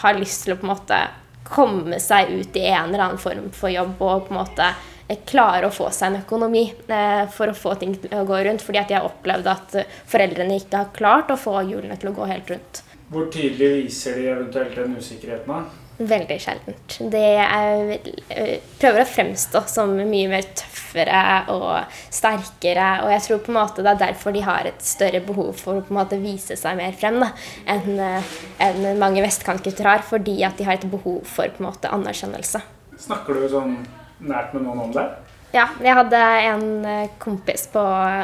har 0.03 0.17
lyst 0.17 0.47
til 0.47 0.57
å 0.57 0.61
på 0.61 0.67
en 0.67 0.75
måte 0.75 1.05
komme 1.45 2.01
seg 2.01 2.31
ut 2.31 2.57
i 2.57 2.67
en 2.71 2.89
eller 2.89 3.05
annen 3.07 3.21
form 3.21 3.51
for 3.55 3.73
jobb 3.73 4.01
og 4.01 4.29
på 4.29 4.35
en 4.35 4.41
måte 4.41 4.69
eh, 5.09 5.19
klare 5.29 5.69
å 5.69 5.75
få 5.75 5.91
seg 5.95 6.13
en 6.13 6.23
økonomi 6.23 6.65
eh, 6.71 7.25
for 7.35 7.53
å 7.53 7.57
få 7.57 7.75
ting 7.81 7.97
til 7.99 8.17
å 8.19 8.25
gå 8.29 8.41
rundt. 8.47 8.65
Fordi 8.65 8.83
at 8.83 8.93
jeg 8.93 9.01
har 9.01 9.11
opplevd 9.11 9.53
at 9.53 9.79
eh, 9.83 10.01
foreldrene 10.09 10.59
ikke 10.63 10.85
har 10.85 10.97
klart 10.97 11.35
å 11.35 11.41
få 11.41 11.59
hjulene 11.67 11.99
til 12.01 12.13
å 12.13 12.17
gå 12.17 12.31
helt 12.31 12.53
rundt. 12.55 12.83
Hvor 13.13 13.29
tidlig 13.33 13.73
viser 13.83 14.17
de 14.17 14.31
eventuelt 14.33 14.77
den 14.79 14.97
usikkerheten? 14.97 15.53
da? 15.53 15.82
Veldig 15.99 16.39
sjeldent. 16.41 16.97
Det 17.13 17.25
er, 17.39 17.99
eh, 18.31 18.61
prøver 18.81 19.05
å 19.05 19.09
fremstå 19.09 19.61
som 19.69 19.93
mye 19.97 20.29
mer 20.29 20.43
tøffere 20.57 21.49
og 21.53 21.85
sterkere. 22.11 23.05
Og 23.05 23.13
jeg 23.13 23.23
tror 23.27 23.43
på 23.45 23.53
en 23.53 23.59
måte 23.61 23.85
det 23.85 23.93
er 23.93 24.01
derfor 24.07 24.33
de 24.33 24.41
har 24.41 24.67
et 24.67 24.83
større 24.83 25.21
behov 25.21 25.53
for 25.61 25.75
å 25.79 25.85
på 25.85 25.93
en 25.93 26.01
måte 26.01 26.21
vise 26.23 26.57
seg 26.57 26.77
mer 26.77 26.93
frem 26.93 27.21
da, 27.21 27.31
enn 27.67 28.01
eh, 28.01 28.23
en 28.59 28.99
mange 28.99 29.23
vestkantgutter 29.23 29.85
har. 29.85 30.03
Fordi 30.03 30.43
at 30.45 30.57
de 30.57 30.65
har 30.65 30.75
et 30.81 30.91
behov 30.91 31.25
for 31.25 31.47
på 31.49 31.63
en 31.63 31.69
måte 31.71 31.93
anerkjennelse. 31.93 32.63
Snakker 32.99 33.35
du 33.35 33.49
sånn 33.53 33.77
nært 34.23 34.55
med 34.55 34.65
noen 34.65 34.87
om 34.89 34.93
det? 34.97 35.07
Ja, 35.53 35.67
jeg 35.85 35.93
hadde 35.93 36.19
en 36.49 36.63
eh, 36.89 37.11
kompis 37.21 37.67
på 37.73 37.81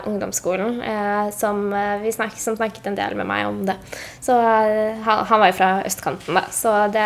ungdomsskolen 0.09 0.79
eh, 0.81 1.27
som, 1.37 1.67
eh, 1.77 2.07
snakket, 2.09 2.41
som, 2.41 2.57
snakket, 2.57 2.87
en 2.89 2.97
del 2.97 3.19
med 3.21 3.29
meg 3.29 3.45
om 3.51 3.59
det. 3.69 3.77
Så 4.25 4.33
han, 4.33 5.27
han 5.29 5.43
var 5.43 5.51
jo 5.51 5.59
fra 5.59 5.71
østkanten, 5.85 6.39
da. 6.39 6.47
Så 6.49 6.73
det 6.95 7.05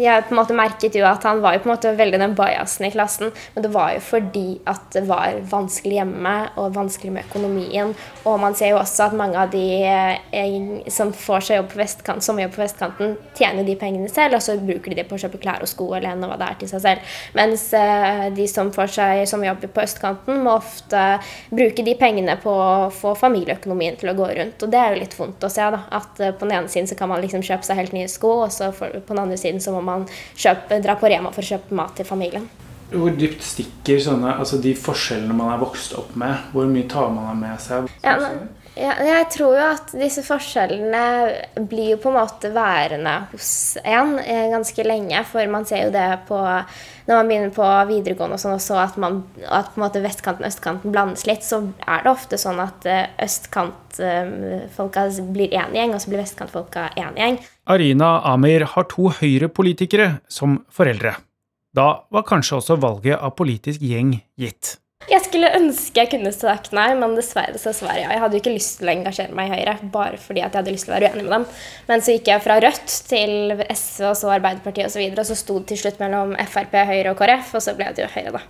jeg 0.00 0.26
på 0.26 0.34
en 0.34 0.40
måte 0.40 0.56
merket 0.56 0.96
jo 0.98 1.06
at 1.08 1.24
han 1.26 1.40
var 1.42 1.56
jo 1.56 1.62
på 1.64 1.70
en 1.70 1.74
måte 1.74 1.92
veldig 1.96 2.20
den 2.20 2.34
bajasen 2.38 2.86
i 2.88 2.92
klassen, 2.94 3.32
men 3.54 3.64
det 3.64 3.72
var 3.74 3.94
jo 3.94 4.02
fordi 4.04 4.60
at 4.70 4.88
det 4.94 5.04
var 5.08 5.38
vanskelig 5.50 6.00
hjemme 6.00 6.34
og 6.60 6.74
vanskelig 6.76 7.12
med 7.14 7.28
økonomien. 7.30 7.94
Og 8.28 8.40
man 8.42 8.56
ser 8.58 8.74
jo 8.74 8.80
også 8.80 9.08
at 9.08 9.16
mange 9.16 9.38
av 9.40 9.52
de 9.52 9.64
eh, 9.86 10.90
som 10.92 11.12
får 11.16 11.46
seg 11.46 11.60
jobb 11.60 11.70
på 11.72 11.80
vestkant, 11.80 12.24
som 12.24 12.40
jobb 12.40 12.54
på 12.56 12.62
vestkanten, 12.64 13.16
tjener 13.38 13.66
de 13.66 13.76
pengene 13.80 14.10
selv, 14.12 14.38
og 14.38 14.44
så 14.44 14.56
bruker 14.60 14.92
de 14.92 15.00
det 15.00 15.06
på 15.08 15.16
å 15.16 15.22
kjøpe 15.22 15.40
klær 15.42 15.64
og 15.64 15.70
sko 15.70 15.90
eller 15.96 16.18
hva 16.20 16.38
det 16.40 16.48
er 16.48 16.60
til 16.60 16.72
seg 16.72 16.84
selv. 16.84 17.16
Mens 17.38 17.66
eh, 17.76 18.26
de 18.36 18.48
som 18.50 18.72
får 18.74 18.94
seg 18.96 19.24
som 19.30 19.44
jobber 19.44 19.72
på 19.72 19.84
østkanten, 19.84 20.42
må 20.44 20.56
ofte 20.58 21.04
bruke 21.50 21.84
de 21.86 21.96
pengene 21.98 22.36
på 22.42 22.52
å 22.52 22.90
få 22.94 23.14
familieøkonomien 23.18 23.98
til 24.00 24.12
å 24.12 24.16
gå 24.18 24.30
rundt. 24.36 24.62
Og 24.64 24.72
det 24.72 24.80
er 24.80 24.94
jo 24.94 25.02
litt 25.02 25.16
vondt 25.18 25.46
å 25.46 25.52
se, 25.52 25.70
da. 25.74 25.84
At 26.00 26.20
eh, 26.20 26.34
på 26.34 26.46
den 26.46 26.58
ene 26.58 26.72
siden 26.72 26.90
så 26.90 26.98
kan 26.98 27.10
man 27.12 27.22
liksom 27.24 27.44
kjøpe 27.46 27.66
seg 27.66 27.80
helt 27.80 27.96
nye 27.96 28.10
sko, 28.10 28.36
og 28.44 28.54
så 28.54 28.70
på 28.76 28.90
den 28.90 29.22
andre 29.22 29.38
siden 29.40 29.62
så 29.62 29.69
så 29.70 29.76
må 29.76 29.84
man 29.86 30.08
kjøpe, 30.34 30.80
dra 30.82 30.98
på 30.98 31.10
Rema 31.10 31.30
for 31.34 31.46
å 31.46 31.52
kjøpe 31.54 31.78
mat 31.78 31.94
til 31.98 32.08
familien. 32.08 32.48
Hvor 32.90 33.12
dypt 33.14 33.44
stikker 33.46 34.00
sånne, 34.02 34.32
altså 34.42 34.58
de 34.58 34.72
forskjellene 34.74 35.36
man 35.36 35.52
er 35.54 35.60
vokst 35.62 35.94
opp 35.98 36.16
med? 36.18 36.48
Hvor 36.50 36.66
mye 36.66 36.88
tar 36.90 37.12
man 37.14 37.38
med 37.38 37.60
seg? 37.62 37.86
Ja, 38.02 38.16
ja, 38.78 38.94
jeg 39.02 39.26
tror 39.34 39.56
jo 39.58 39.64
at 39.66 39.90
disse 39.98 40.22
forskjellene 40.26 41.64
blir 41.68 41.94
jo 41.94 41.98
på 42.02 42.12
en 42.12 42.18
måte 42.20 42.52
værende 42.54 43.16
hos 43.32 43.50
en 43.82 44.16
eh, 44.22 44.46
ganske 44.52 44.86
lenge. 44.86 45.22
For 45.28 45.50
man 45.50 45.66
ser 45.68 45.88
jo 45.88 45.94
det 45.94 46.08
på 46.28 46.38
når 47.10 47.16
man 47.16 47.30
begynner 47.30 47.54
på 47.54 47.68
videregående 47.88 48.36
og 48.36 48.42
sånn 48.42 48.54
også, 48.54 48.76
at, 48.78 48.98
man, 49.00 49.22
at 49.42 49.72
på 49.72 49.80
en 49.80 49.84
måte 49.84 50.02
vestkanten 50.04 50.44
og 50.46 50.52
østkanten 50.52 50.92
blandes 50.94 51.24
litt, 51.26 51.42
så 51.42 51.58
er 51.82 52.04
det 52.04 52.12
ofte 52.12 52.38
sånn 52.38 52.60
at 52.62 52.86
eh, 52.86 53.08
østkantfolka 53.24 55.06
blir 55.34 55.50
én 55.50 55.74
gjeng, 55.74 55.96
og 55.96 56.04
så 56.04 56.12
blir 56.12 56.22
vestkantfolka 56.22 56.90
én 57.00 57.18
gjeng. 57.18 57.40
Arina 57.70 58.12
Amir 58.30 58.68
har 58.76 58.86
to 58.92 59.10
Høyre-politikere 59.18 60.20
som 60.30 60.60
foreldre. 60.70 61.16
Da 61.74 61.88
var 62.10 62.26
kanskje 62.26 62.60
også 62.60 62.78
valget 62.82 63.18
av 63.18 63.34
politisk 63.38 63.82
gjeng 63.82 64.16
gitt. 64.38 64.76
Jeg 65.08 65.24
skulle 65.24 65.48
ønske 65.56 66.02
jeg 66.02 66.10
kunne 66.12 66.30
sagt 66.34 66.74
nei, 66.76 66.90
men 66.98 67.14
dessverre 67.16 67.58
så 67.58 67.72
svarer 67.74 68.02
jeg. 68.02 68.10
Jeg 68.12 68.20
hadde 68.20 68.36
jo 68.36 68.42
ikke 68.42 68.52
lyst 68.52 68.76
til 68.78 68.90
å 68.90 68.92
engasjere 68.92 69.36
meg 69.36 69.48
i 69.48 69.56
Høyre 69.56 69.74
bare 69.94 70.20
fordi 70.20 70.42
jeg 70.42 70.52
hadde 70.52 70.74
lyst 70.74 70.86
til 70.86 70.92
å 70.92 70.96
være 70.98 71.10
uenig 71.14 71.24
med 71.24 71.34
dem. 71.34 71.46
Men 71.88 72.04
så 72.04 72.14
gikk 72.14 72.28
jeg 72.30 72.44
fra 72.44 72.58
Rødt 72.62 72.96
til 73.08 73.64
SV 73.64 74.10
og 74.10 74.18
så 74.20 74.34
Arbeiderpartiet 74.36 74.86
osv., 74.86 74.90
og, 74.90 74.94
så 74.94 75.02
videre, 75.02 75.24
og 75.24 75.30
så 75.30 75.38
sto 75.40 75.58
det 75.58 75.70
til 75.72 75.82
slutt 75.82 76.02
mellom 76.04 76.36
Frp, 76.52 76.76
Høyre 76.92 77.14
og 77.14 77.18
KrF, 77.18 77.54
og 77.56 77.64
så 77.64 77.74
ble 77.78 77.88
det 77.96 78.04
jo 78.04 78.12
Høyre, 78.12 78.36
da. 78.36 78.44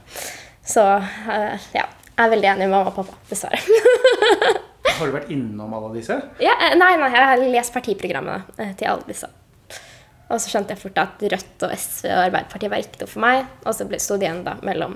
Så 0.75 0.85
uh, 1.00 1.71
ja. 1.76 1.87
Jeg 2.21 2.26
er 2.26 2.33
veldig 2.35 2.49
enig 2.50 2.66
med 2.66 2.75
mamma 2.75 2.90
og 2.90 2.99
pappa, 2.99 3.16
dessverre. 3.30 3.61
Har 4.99 5.09
du 5.09 5.14
vært 5.14 5.30
innom 5.33 5.73
alle 5.73 5.95
disse? 5.95 6.19
Ja, 6.42 6.52
eh, 6.66 6.75
nei, 6.76 6.90
nei, 7.00 7.09
jeg 7.14 7.28
har 7.30 7.45
lest 7.54 7.73
partiprogrammene 7.73 8.42
eh, 8.61 8.75
til 8.76 8.90
alle 8.90 9.07
disse. 9.09 9.30
Og 10.30 10.38
så 10.38 10.52
skjønte 10.52 10.75
jeg 10.75 10.80
fort 10.80 11.00
at 11.02 11.22
Rødt 11.32 11.64
og 11.66 11.72
SV 11.75 12.06
og 12.10 12.20
Arbeiderpartiet 12.28 12.70
var 12.72 12.84
ikke 12.84 13.02
noe 13.02 13.10
for 13.10 13.25
meg. 13.25 13.49
Og 13.64 13.75
så 13.75 13.87
sto 13.99 14.18
det 14.20 14.28
igjen 14.28 14.44
da 14.46 14.54
mellom 14.66 14.94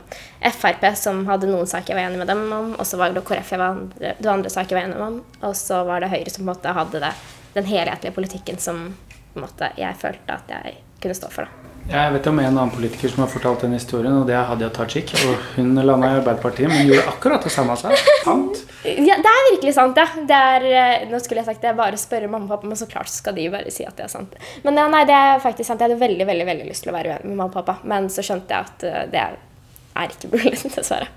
Frp, 0.54 0.86
som 1.00 1.24
hadde 1.28 1.50
noen 1.50 1.70
saker 1.70 1.94
jeg 1.94 1.98
var 1.98 2.10
enig 2.10 2.22
med 2.22 2.30
dem 2.30 2.44
om, 2.54 2.70
og 2.78 2.86
så 2.86 3.00
var 3.00 3.14
det 3.14 3.24
KrF 3.26 3.54
jeg 3.54 3.62
var 3.62 3.74
andre, 3.74 4.14
det 4.20 4.30
andre 4.30 4.54
saker 4.54 4.76
jeg 4.76 4.80
var 4.80 4.88
enig 4.92 5.08
om, 5.08 5.20
og 5.42 5.58
så 5.58 5.82
var 5.88 6.04
det 6.04 6.12
Høyre 6.14 6.30
som 6.30 6.44
på 6.44 6.46
en 6.46 6.52
måte 6.52 6.78
hadde 6.78 7.02
det, 7.02 7.12
den 7.58 7.68
helhetlige 7.70 8.14
politikken 8.14 8.62
som 8.62 8.86
på 9.34 9.40
en 9.40 9.46
måte, 9.48 9.74
jeg 9.80 9.98
følte 9.98 10.38
at 10.38 10.56
jeg 10.58 10.80
kunne 11.02 11.18
stå 11.18 11.34
for. 11.34 11.50
da. 11.50 11.63
Jeg 11.84 12.12
vet 12.14 12.26
om 12.30 12.38
en 12.40 12.46
annen 12.46 12.70
politiker 12.72 13.10
som 13.12 13.22
har 13.26 13.28
fortalt 13.28 13.66
den 13.66 13.74
historien, 13.76 14.14
og 14.16 14.24
det 14.28 14.32
er 14.38 14.46
Hadia 14.48 14.70
Tajik. 14.72 15.10
Og 15.28 15.42
hun 15.58 15.74
landa 15.76 16.14
i 16.14 16.16
Arbeiderpartiet, 16.16 16.70
men 16.70 16.88
gjorde 16.88 17.04
akkurat 17.10 17.44
det 17.44 17.52
samme 17.52 17.76
Seg. 17.76 17.92
Sant? 18.24 18.62
Ja, 18.88 19.18
det 19.20 19.32
er 19.32 19.48
virkelig 19.50 19.74
sant, 19.76 20.00
ja. 20.00 20.06
Det 20.30 20.38
er, 20.54 20.66
eh, 20.80 21.04
nå 21.10 21.20
skulle 21.20 21.42
jeg 21.42 21.50
sagt 21.50 21.60
det 21.64 21.74
bare 21.76 22.00
spørre 22.00 22.30
mamma 22.30 22.48
og 22.48 22.54
pappa, 22.54 22.70
men 22.70 22.80
så 22.80 22.88
klart 22.88 23.12
skal 23.12 23.36
de 23.36 23.50
bare 23.52 23.72
si 23.74 23.84
at 23.84 23.98
det 24.00 24.06
er 24.06 24.12
sant. 24.14 24.32
Men 24.64 24.80
ja, 24.80 24.86
nei, 24.88 25.04
det 25.08 25.18
er 25.18 25.44
faktisk 25.44 25.68
sant. 25.68 25.84
Jeg 25.84 25.92
hadde 25.92 26.00
veldig 26.00 26.28
veldig, 26.32 26.46
veldig 26.54 26.68
lyst 26.70 26.86
til 26.86 26.94
å 26.94 26.96
være 26.96 27.18
med 27.22 27.34
mamma 27.34 27.50
og 27.50 27.58
pappa, 27.58 27.76
men 27.84 28.08
så 28.12 28.24
skjønte 28.24 28.56
jeg 28.56 28.70
at 28.70 28.86
eh, 28.88 29.02
det 29.12 29.24
er 29.24 30.16
ikke 30.16 30.32
mulig, 30.32 30.56
dessverre. 30.78 31.10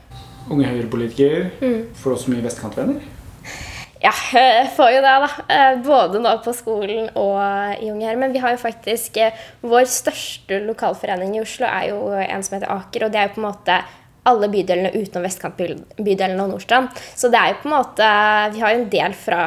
Unge 0.52 0.68
Høyre-politiker. 0.68 1.48
Får 1.96 2.12
du 2.12 2.18
også 2.20 2.36
mye 2.36 2.44
vestkantvenner? 2.44 3.17
Ja, 4.02 4.12
jeg 4.34 4.72
får 4.78 4.92
jo 4.94 5.04
det, 5.04 5.14
da. 5.24 5.30
Eh, 5.50 5.78
Både 5.86 6.20
nå 6.22 6.34
på 6.46 6.54
skolen 6.54 7.08
og 7.18 7.38
i 7.82 7.90
Unge 7.90 8.06
her. 8.06 8.20
Men 8.20 8.34
vi 8.36 8.42
har 8.44 8.54
jo 8.54 8.60
faktisk 8.62 9.18
eh, 9.22 9.46
Vår 9.66 9.88
største 9.90 10.60
lokalforening 10.68 11.38
i 11.38 11.42
Oslo 11.42 11.66
er 11.70 11.90
jo 11.92 12.02
en 12.14 12.44
som 12.46 12.58
heter 12.60 12.74
Aker, 12.76 13.08
og 13.08 13.14
det 13.14 13.22
er 13.22 13.30
jo 13.30 13.38
på 13.38 13.42
en 13.42 13.50
måte 13.50 13.80
alle 14.28 14.50
bydelene 14.52 14.92
utenom 14.92 15.24
vestkantbydelen 15.24 16.42
og 16.44 16.50
Nordstrand. 16.52 16.90
Så 17.16 17.30
det 17.32 17.40
er 17.40 17.54
jo 17.54 17.62
på 17.62 17.70
en 17.70 17.76
måte 17.78 18.10
Vi 18.54 18.64
har 18.64 18.74
jo 18.74 18.82
en 18.82 18.90
del 18.92 19.16
fra, 19.18 19.42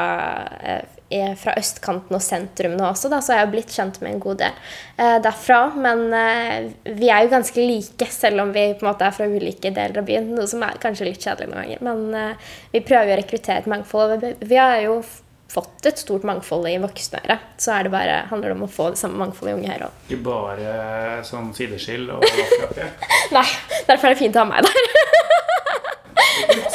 eh, 0.65 0.81
eh, 0.81 1.00
fra 1.41 1.55
østkanten 1.59 2.15
og 2.15 2.23
sentrum 2.23 2.77
nå 2.79 2.85
også, 2.87 3.09
da, 3.11 3.19
så 3.25 3.35
jeg 3.35 3.43
har 3.43 3.51
blitt 3.51 3.73
kjent 3.75 3.97
med 4.05 4.13
en 4.15 4.21
god 4.23 4.39
del 4.45 4.53
eh, 4.97 5.17
derfra. 5.25 5.59
Men 5.75 6.05
eh, 6.15 6.69
vi 7.01 7.09
er 7.11 7.25
jo 7.27 7.33
ganske 7.33 7.65
like, 7.67 8.07
selv 8.15 8.45
om 8.45 8.53
vi 8.55 8.69
på 8.79 8.85
en 8.87 8.91
måte 8.93 9.09
er 9.09 9.17
fra 9.17 9.27
ulike 9.27 9.73
deler 9.75 9.99
av 10.03 10.07
byen. 10.07 10.29
Noe 10.37 10.47
som 10.51 10.63
er 10.67 10.79
kanskje 10.83 11.09
litt 11.09 11.25
kjedelig 11.27 11.51
noen 11.51 11.65
ganger. 11.65 11.83
Men 11.89 11.99
eh, 12.15 12.53
vi 12.77 12.85
prøver 12.87 13.11
jo 13.11 13.17
å 13.17 13.21
rekruttere 13.25 13.65
et 13.65 13.71
mangfold. 13.75 14.29
Vi- 14.39 14.61
har 14.61 14.79
jo 14.85 15.01
fått 15.51 15.87
et 15.91 15.99
stort 15.99 16.23
mangfold 16.29 16.69
i 16.71 16.77
Voksnøre. 16.79 17.41
Så 17.59 17.73
er 17.75 17.89
det 17.89 17.91
bare, 17.91 18.21
handler 18.31 18.53
det 18.53 18.57
om 18.61 18.67
å 18.69 18.71
få 18.71 18.93
det 18.95 19.01
samme 19.01 19.19
mangfoldet 19.19 19.51
i 19.51 19.59
Unge 19.59 19.73
Høyre 19.73 19.89
òg. 19.89 19.97
Ikke 20.07 20.23
bare 20.29 20.75
sånn 21.27 21.49
sideskill 21.57 22.07
og 22.15 22.23
vaffeljakke. 22.23 22.87
Nei, 23.35 23.47
derfor 23.89 24.07
er 24.07 24.15
det 24.15 24.21
fint 24.23 24.39
å 24.39 24.45
ha 24.45 24.51
meg 24.53 24.63
der. 24.69 24.77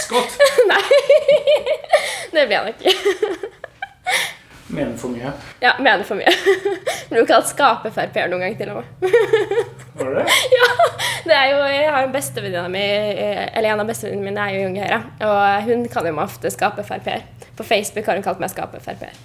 Skott! 0.04 0.36
Nei, 0.72 0.82
det 2.36 2.44
blir 2.50 2.58
jeg 2.58 2.66
nok 2.68 2.84
ikke. 2.84 3.54
Mener 4.68 4.98
for 4.98 5.14
mye. 5.14 5.32
Ja, 5.62 5.76
mener 5.80 6.04
for 6.04 6.18
mye. 6.18 6.32
Blir 7.12 7.28
kalt 7.30 7.50
skape-Frp-er 7.52 8.32
noen 8.32 8.48
gang 8.48 8.56
til 8.58 8.72
og 8.74 8.80
med. 8.82 9.12
Var 10.00 10.16
det? 10.18 10.24
Ja, 10.56 10.70
det 11.26 11.36
er 11.38 11.52
jo, 11.52 11.60
jeg 11.70 11.92
har 11.94 12.08
en 12.08 12.14
bestevenninne 12.14 12.72
mi, 12.74 12.82
eh, 12.82 13.46
eller 13.58 13.72
en 13.76 13.84
av 13.84 13.90
bestevenninnene 13.90 14.32
mine 14.32 14.42
er 14.48 14.56
jo 14.56 14.64
Junge 14.66 14.82
Unge 14.82 14.88
Høyre. 14.88 15.00
Og 15.30 15.70
hun 15.70 15.86
kan 15.94 16.10
meg 16.10 16.24
ofte 16.26 16.52
skape-Frp-er. 16.54 17.28
På 17.56 17.66
Facebook 17.66 18.10
har 18.10 18.18
hun 18.18 18.26
kalt 18.26 18.42
meg 18.42 18.54
skape-Frp-er. 18.54 19.22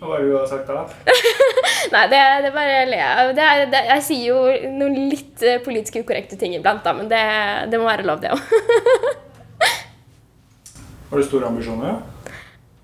Hva 0.00 0.14
har 0.14 0.22
du 0.24 0.36
sagt 0.48 0.70
da? 0.70 0.86
Nei, 1.92 2.04
det, 2.08 2.20
det 2.46 2.52
bare 2.54 2.78
ler 2.88 3.02
jeg 3.02 3.34
av. 3.42 3.74
Jeg 3.90 4.06
sier 4.06 4.22
jo 4.30 4.70
noen 4.78 5.10
litt 5.10 5.42
eh, 5.42 5.58
politisk 5.66 5.98
ukorrekte 6.04 6.38
ting 6.40 6.54
iblant, 6.56 6.86
da, 6.86 6.94
men 6.94 7.10
det, 7.10 7.20
det 7.74 7.82
må 7.82 7.90
være 7.90 8.06
lov, 8.06 8.22
det 8.22 8.30
òg. 8.32 8.40
Har 11.10 11.18
du 11.18 11.26
store 11.26 11.50
ambisjoner? 11.50 11.98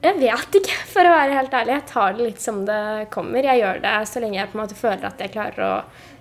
Jeg 0.07 0.21
vet 0.21 0.59
ikke, 0.61 0.75
for 0.95 1.09
å 1.09 1.15
være 1.15 1.39
helt 1.41 1.55
ærlig. 1.57 1.79
Jeg 1.79 1.89
tar 1.91 2.17
det 2.17 2.29
litt 2.29 2.43
som 2.43 2.61
det 2.69 2.83
kommer. 3.15 3.47
Jeg 3.47 3.63
gjør 3.63 3.81
det 3.83 3.95
så 4.11 4.23
lenge 4.23 4.39
jeg 4.39 4.53
på 4.53 4.59
en 4.59 4.63
måte 4.63 4.79
føler 4.79 5.09
at 5.09 5.23
jeg 5.23 5.35
klarer 5.35 5.65
å 5.67 5.73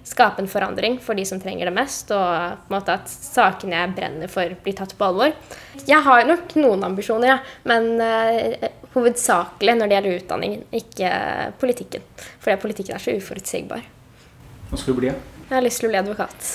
skape 0.06 0.44
en 0.44 0.50
forandring 0.50 1.00
for 1.02 1.18
de 1.18 1.24
som 1.26 1.40
trenger 1.42 1.66
det 1.66 1.74
mest, 1.74 2.12
og 2.14 2.60
på 2.68 2.70
en 2.70 2.76
måte 2.76 2.94
at 2.94 3.10
sakene 3.10 3.80
jeg 3.80 3.94
brenner 3.98 4.30
for, 4.30 4.52
blir 4.62 4.76
tatt 4.78 4.94
på 4.98 5.08
alvor. 5.08 5.34
Jeg 5.90 5.98
har 6.06 6.28
nok 6.30 6.54
noen 6.60 6.86
ambisjoner, 6.86 7.32
ja, 7.32 7.38
men 7.66 7.88
uh, 7.98 8.68
hovedsakelig 8.94 9.76
når 9.80 9.90
det 9.90 9.98
gjelder 9.98 10.20
utdanning, 10.20 10.60
ikke 10.78 11.10
politikken. 11.62 12.06
Fordi 12.44 12.60
politikken 12.62 13.00
er 13.00 13.02
så 13.02 13.16
uforutsigbar. 13.18 13.82
Hva 14.70 14.82
skal 14.82 14.94
du 14.94 15.02
bli? 15.02 15.10
Jeg 15.10 15.56
har 15.56 15.66
lyst 15.66 15.82
til 15.82 15.90
å 15.90 15.94
bli 15.94 16.02
advokat. 16.04 16.52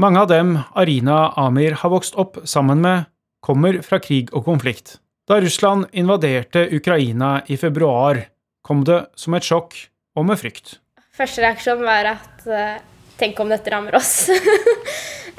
Mange 0.00 0.24
av 0.24 0.32
dem 0.32 0.56
Arina 0.78 1.20
Amir 1.36 1.76
har 1.82 1.92
vokst 1.92 2.16
opp 2.16 2.40
sammen 2.48 2.80
med, 2.84 3.08
kommer 3.44 3.82
fra 3.84 4.00
krig 4.00 4.32
og 4.32 4.48
konflikt. 4.48 4.96
Da 5.28 5.40
Russland 5.40 5.86
invaderte 5.92 6.68
Ukraina 6.72 7.42
i 7.46 7.56
februar, 7.56 8.22
kom 8.64 8.80
det 8.84 9.02
som 9.14 9.34
et 9.36 9.44
sjokk 9.44 9.74
og 10.16 10.24
med 10.24 10.40
frykt. 10.40 10.78
Første 11.12 11.42
reaksjon 11.44 11.82
var 11.84 12.14
at 12.14 12.46
eh, 12.48 12.78
Tenk 13.18 13.40
om 13.42 13.50
dette 13.50 13.72
rammer 13.74 13.98
oss. 13.98 14.28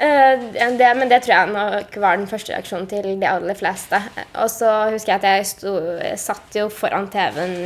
Eh, 0.00 0.42
det, 0.80 0.86
men 0.96 1.10
det 1.10 1.18
tror 1.20 1.34
jeg 1.34 1.48
nok 1.52 1.96
var 2.00 2.16
den 2.16 2.28
første 2.30 2.54
reaksjonen 2.54 2.86
til 2.88 3.04
de 3.20 3.26
aller 3.28 3.58
fleste. 3.58 3.98
Og 4.40 4.48
så 4.48 4.70
husker 4.94 5.12
jeg 5.12 5.18
at 5.18 5.26
jeg 5.28 5.48
sto, 5.50 5.74
satt 6.16 6.56
jo 6.56 6.70
foran 6.72 7.10
TV-en 7.12 7.58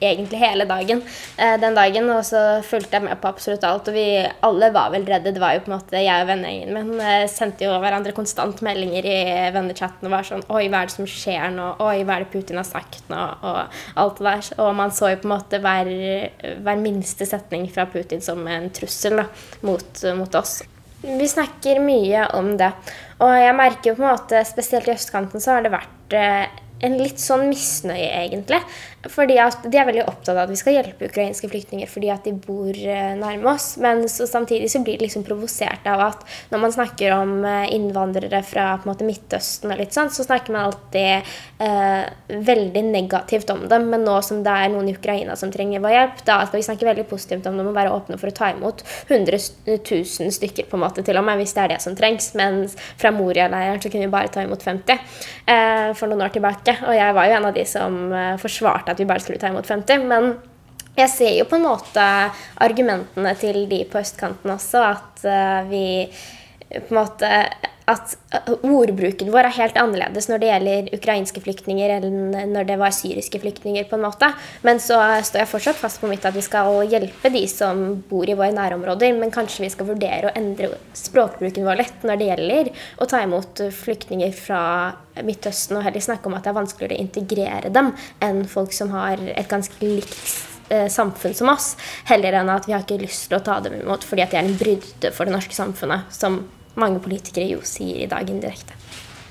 egentlig 0.00 0.40
hele 0.40 0.66
dagen 0.68 1.02
eh, 1.38 1.54
den 1.60 1.76
dagen, 1.76 2.08
og 2.10 2.24
så 2.26 2.40
fulgte 2.66 2.98
jeg 2.98 3.06
med 3.06 3.20
på 3.22 3.30
absolutt 3.30 3.64
alt. 3.68 3.88
Og 3.90 3.96
vi 3.96 4.06
alle 4.46 4.70
var 4.74 4.92
vel 4.94 5.06
redde. 5.08 5.32
Det 5.34 5.42
var 5.42 5.56
jo 5.56 5.64
på 5.64 5.70
en 5.70 5.76
måte 5.76 6.02
jeg 6.02 6.24
og 6.24 6.30
vennegjengen 6.30 6.74
min 6.74 7.00
eh, 7.04 7.26
sendte 7.30 7.68
jo 7.68 7.78
hverandre 7.82 8.14
konstant 8.16 8.62
meldinger 8.66 9.08
i 9.08 9.16
vennechatten 9.54 10.08
og 10.08 10.16
var 10.16 10.28
sånn 10.28 10.44
Oi, 10.54 10.66
hva 10.68 10.82
er 10.82 10.90
det 10.90 10.96
som 10.96 11.08
skjer 11.08 11.54
nå? 11.54 11.70
Oi, 11.84 11.96
hva 12.04 12.18
er 12.18 12.26
det 12.26 12.32
Putin 12.34 12.60
har 12.60 12.68
sagt 12.68 13.08
nå? 13.12 13.22
Og 13.44 13.80
alt 14.02 14.20
det 14.20 14.28
der. 14.28 14.52
Og 14.64 14.74
man 14.78 14.94
så 14.94 15.14
jo 15.14 15.22
på 15.22 15.28
en 15.28 15.36
måte 15.36 15.62
hver, 15.64 15.90
hver 16.64 16.82
minste 16.82 17.28
setning 17.28 17.66
fra 17.72 17.88
Putin 17.90 18.22
som 18.24 18.44
en 18.50 18.70
trussel 18.74 19.18
da, 19.22 19.28
mot, 19.66 20.04
mot 20.18 20.40
oss. 20.40 20.62
Vi 21.04 21.26
snakker 21.28 21.82
mye 21.84 22.28
om 22.38 22.54
det. 22.56 22.70
Og 23.20 23.32
jeg 23.36 23.56
merker 23.56 23.90
jo 23.90 23.96
på 23.98 24.04
en 24.04 24.14
måte, 24.14 24.40
spesielt 24.48 24.88
i 24.88 24.94
østkanten, 24.94 25.42
så 25.42 25.56
har 25.56 25.64
det 25.64 25.74
vært 25.74 26.16
eh, 26.16 26.46
en 26.84 26.96
litt 26.98 27.20
sånn 27.20 27.46
misnøye, 27.50 28.08
egentlig. 28.24 28.60
Fordi 29.12 29.36
at 29.42 29.66
de 29.68 29.78
er 29.78 29.88
veldig 29.88 30.04
opptatt 30.06 30.34
av 30.34 30.44
at 30.44 30.52
vi 30.52 30.58
skal 30.58 30.78
hjelpe 30.78 31.08
ukrainske 31.10 31.48
flyktninger 31.50 31.90
fordi 31.90 32.10
at 32.12 32.26
de 32.26 32.34
bor 32.36 32.70
eh, 32.72 33.12
nærme 33.18 33.50
oss. 33.54 33.74
Men 33.82 34.04
så, 34.10 34.26
samtidig 34.28 34.70
så 34.72 34.82
blir 34.84 34.98
de 34.98 35.06
liksom 35.06 35.24
provosert 35.26 35.86
av 35.90 36.02
at 36.08 36.24
når 36.52 36.62
man 36.62 36.74
snakker 36.74 37.14
om 37.16 37.36
eh, 37.48 37.74
innvandrere 37.74 38.42
fra 38.46 38.74
på 38.78 38.88
en 38.88 38.92
måte 38.92 39.08
Midtøsten, 39.08 39.72
og 39.72 39.80
litt 39.80 39.94
sånn, 39.96 40.12
så 40.14 40.26
snakker 40.26 40.54
man 40.54 40.70
alltid 40.70 41.34
eh, 41.64 42.04
veldig 42.50 42.84
negativt 42.88 43.52
om 43.54 43.66
dem. 43.70 43.88
Men 43.92 44.06
nå 44.06 44.16
som 44.24 44.42
det 44.44 44.54
er 44.64 44.72
noen 44.72 44.90
i 44.90 44.96
Ukraina 44.96 45.36
som 45.38 45.52
trenger 45.54 45.84
vår 45.84 45.96
hjelp, 45.96 46.24
da 46.28 46.40
skal 46.46 46.60
vi 46.60 46.66
snakke 46.68 46.88
veldig 46.88 47.06
positivt 47.10 47.48
om 47.50 47.60
dem 47.60 47.70
og 47.70 47.76
være 47.76 47.92
åpne 47.94 48.18
for 48.20 48.32
å 48.32 48.36
ta 48.36 48.50
imot 48.54 48.84
100 49.08 49.40
000 49.68 50.34
stykker 50.38 50.70
på 50.70 50.78
en 50.78 50.84
måte 50.84 51.04
til 51.04 51.18
og 51.20 51.26
med, 51.26 51.40
hvis 51.40 51.54
det 51.56 51.64
er 51.64 51.74
det 51.74 51.80
som 51.84 51.96
trengs. 51.98 52.32
Mens 52.38 52.76
fra 53.00 53.12
Moria-leiren 53.14 53.82
så 53.82 53.92
kunne 53.92 54.08
vi 54.08 54.14
bare 54.14 54.32
ta 54.32 54.44
imot 54.44 54.64
50 54.64 54.94
eh, 54.96 55.90
for 55.98 56.10
noen 56.10 56.24
år 56.26 56.34
tilbake. 56.34 56.76
Og 56.88 56.96
jeg 56.96 57.16
var 57.16 57.28
jo 57.28 57.38
en 57.38 57.48
av 57.50 57.56
de 57.56 57.66
som 57.68 58.00
eh, 58.12 58.34
forsvarte 58.40 58.93
at 58.94 59.02
vi 59.02 59.08
bare 59.08 59.22
skulle 59.22 59.42
ta 59.42 59.50
imot 59.52 59.68
50. 59.68 60.08
men 60.10 60.34
jeg 60.94 61.10
ser 61.10 61.32
jo 61.40 61.48
på 61.50 61.58
en 61.58 61.66
måte 61.66 62.02
argumentene 62.62 63.34
til 63.40 63.64
de 63.70 63.80
på 63.90 63.98
østkanten 63.98 64.52
også, 64.54 64.82
at 64.94 65.24
eh, 65.26 65.70
vi 65.70 65.86
på 66.80 66.94
en 66.94 67.00
måte 67.00 67.30
at 67.84 68.14
ordbruken 68.64 69.28
vår 69.32 69.50
er 69.50 69.56
helt 69.58 69.76
annerledes 69.76 70.30
når 70.30 70.40
det 70.40 70.48
gjelder 70.48 70.86
ukrainske 70.96 71.40
flyktninger 71.44 71.92
enn 71.98 72.32
når 72.54 72.68
det 72.70 72.78
var 72.80 72.94
syriske 72.96 73.40
flyktninger. 73.42 73.84
på 73.90 73.98
en 73.98 74.06
måte. 74.06 74.30
Men 74.62 74.80
så 74.80 74.96
står 75.20 75.42
jeg 75.42 75.50
fortsatt 75.50 75.80
fast 75.80 76.00
på 76.00 76.08
mitt 76.08 76.24
at 76.24 76.34
vi 76.34 76.44
skal 76.44 76.80
hjelpe 76.88 77.28
de 77.32 77.44
som 77.50 78.00
bor 78.08 78.28
i 78.28 78.36
våre 78.36 78.54
nærområder. 78.56 79.12
Men 79.18 79.34
kanskje 79.34 79.66
vi 79.66 79.72
skal 79.74 79.90
vurdere 79.90 80.30
å 80.30 80.34
endre 80.38 80.72
språkbruken 80.96 81.68
vår 81.68 81.82
litt 81.82 82.08
når 82.08 82.20
det 82.20 82.30
gjelder 82.30 82.72
å 82.96 83.10
ta 83.10 83.20
imot 83.26 83.66
flyktninger 83.84 84.32
fra 84.32 84.62
Midtøsten, 85.20 85.76
og 85.76 85.84
heller 85.84 86.02
snakke 86.02 86.26
om 86.26 86.34
at 86.34 86.42
det 86.42 86.50
er 86.50 86.56
vanskeligere 86.56 86.96
å 86.96 87.04
integrere 87.04 87.70
dem 87.70 87.92
enn 88.24 88.42
folk 88.50 88.72
som 88.74 88.90
har 88.96 89.20
et 89.30 89.46
ganske 89.46 89.76
likt 89.78 90.72
eh, 90.74 90.88
samfunn 90.90 91.36
som 91.38 91.52
oss, 91.52 91.76
heller 92.08 92.40
enn 92.40 92.50
at 92.50 92.66
vi 92.66 92.74
har 92.74 92.82
ikke 92.82 92.98
lyst 93.04 93.28
til 93.28 93.38
å 93.38 93.44
ta 93.44 93.60
dem 93.62 93.76
imot 93.78 94.02
fordi 94.02 94.24
at 94.24 94.34
de 94.34 94.40
er 94.40 94.48
en 94.48 94.58
brydde 94.58 95.12
for 95.14 95.28
det 95.28 95.36
norske 95.36 95.54
samfunnet, 95.54 96.10
som 96.10 96.40
mange 96.80 97.02
politikere 97.04 97.48
jo 97.52 97.62
sier 97.66 98.04
i 98.04 98.10
dag 98.10 98.28
indirekte. 98.30 98.76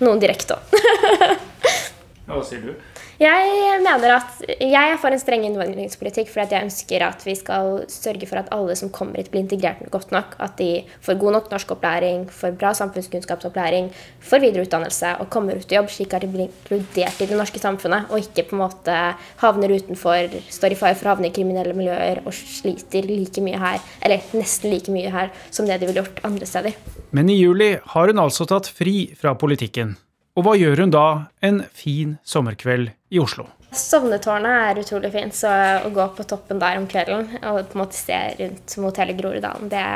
Noen 0.04 0.22
direkte 0.22 0.58
òg. 0.58 1.44
Hva 2.28 2.40
sier 2.48 2.64
du? 2.64 2.74
Jeg 3.22 3.80
mener 3.84 4.16
at 4.16 4.40
jeg 4.58 4.90
er 4.90 4.98
for 4.98 5.14
en 5.14 5.22
streng 5.22 5.44
innvandringspolitikk 5.46 6.32
fordi 6.32 6.56
jeg 6.56 6.66
ønsker 6.66 7.04
at 7.06 7.22
vi 7.28 7.36
skal 7.38 7.84
sørge 7.92 8.26
for 8.26 8.42
at 8.42 8.50
alle 8.56 8.74
som 8.80 8.90
kommer 8.96 9.22
hit, 9.22 9.30
blir 9.32 9.44
integrert 9.44 9.84
godt 9.94 10.12
nok. 10.16 10.34
At 10.42 10.58
de 10.58 10.82
får 11.06 11.20
god 11.22 11.38
nok 11.38 11.52
norskopplæring, 11.54 12.26
får 12.34 12.58
bra 12.58 12.74
samfunnskunnskapsopplæring, 12.80 13.92
får 14.24 14.44
videreutdannelse 14.48 15.14
og 15.22 15.30
kommer 15.36 15.62
ut 15.62 15.72
i 15.72 15.78
jobb, 15.78 15.94
slik 15.94 16.18
at 16.18 16.26
de 16.26 16.32
blir 16.34 16.50
inkludert 16.50 17.22
i 17.22 17.30
det 17.30 17.38
norske 17.38 17.62
samfunnet 17.62 18.10
og 18.10 18.26
ikke 18.26 18.50
på 18.50 18.58
en 18.58 18.64
måte 18.66 18.98
havner 19.46 19.78
utenfor, 19.78 20.40
står 20.58 20.74
i 20.74 20.82
fare 20.82 20.98
for 20.98 21.12
å 21.12 21.16
havne 21.16 21.30
i 21.30 21.38
kriminelle 21.38 21.78
miljøer 21.78 22.26
og 22.26 22.34
sliter 22.34 23.06
like 23.06 23.46
mye 23.46 23.62
her, 23.62 23.80
eller 24.02 24.34
nesten 24.34 24.74
like 24.74 24.92
mye 24.92 25.14
her, 25.14 25.34
som 25.54 25.70
det 25.70 25.80
de 25.80 25.92
ville 25.92 26.02
gjort 26.02 26.24
andre 26.26 26.50
steder. 26.50 27.03
Men 27.14 27.30
i 27.30 27.36
juli 27.38 27.76
har 27.86 28.08
hun 28.10 28.20
altså 28.20 28.48
tatt 28.50 28.66
fri 28.74 29.12
fra 29.14 29.36
politikken. 29.38 29.94
Og 30.34 30.48
hva 30.48 30.56
gjør 30.58 30.82
hun 30.82 30.94
da 30.96 31.06
en 31.46 31.62
fin 31.78 32.16
sommerkveld 32.26 32.90
i 33.14 33.22
Oslo? 33.22 33.46
Sovnetårnet 33.74 34.72
er 34.72 34.82
utrolig 34.82 35.14
fint, 35.14 35.38
så 35.38 35.54
å 35.86 35.94
gå 35.94 36.08
på 36.18 36.26
toppen 36.30 36.62
der 36.62 36.82
om 36.82 36.90
kvelden 36.90 37.30
og 37.44 37.64
på 37.70 37.78
en 37.78 37.86
måte 37.86 37.98
se 37.98 38.20
rundt 38.42 38.78
mot 38.82 39.02
hele 39.02 39.18
Groruddalen, 39.18 39.70
det, 39.70 39.88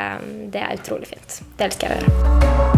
det 0.53 0.65
er 0.65 0.77
utrolig 0.77 1.09
fint. 1.09 1.39
Det 1.57 1.71
elsker 1.71 1.89
jeg 1.89 2.05
å 2.05 2.11
gjøre. 2.11 2.76